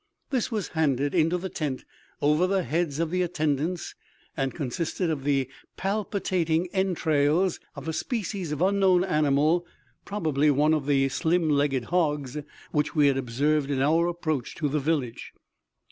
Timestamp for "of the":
2.97-3.21, 5.11-5.47, 10.73-11.07